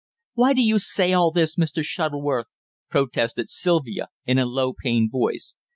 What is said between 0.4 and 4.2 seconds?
do you say all this, Mr. Shuttleworth?" protested Sylvia